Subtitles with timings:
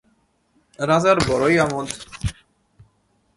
[0.79, 1.89] রাজার বড়ই আমােদ!